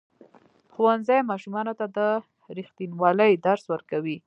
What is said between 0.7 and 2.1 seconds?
ښوونځی ماشومانو ته د